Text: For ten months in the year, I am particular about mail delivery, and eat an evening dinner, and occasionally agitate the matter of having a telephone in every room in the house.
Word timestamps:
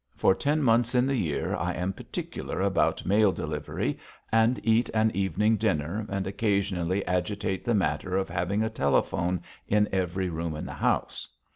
For 0.15 0.33
ten 0.33 0.63
months 0.63 0.95
in 0.95 1.05
the 1.05 1.15
year, 1.15 1.55
I 1.55 1.73
am 1.73 1.93
particular 1.93 2.59
about 2.59 3.05
mail 3.05 3.31
delivery, 3.31 3.99
and 4.31 4.59
eat 4.65 4.89
an 4.95 5.11
evening 5.13 5.57
dinner, 5.57 6.07
and 6.09 6.25
occasionally 6.25 7.05
agitate 7.05 7.63
the 7.63 7.75
matter 7.75 8.17
of 8.17 8.27
having 8.27 8.63
a 8.63 8.69
telephone 8.71 9.43
in 9.67 9.87
every 9.93 10.27
room 10.29 10.55
in 10.55 10.65
the 10.65 10.73
house. 10.73 11.27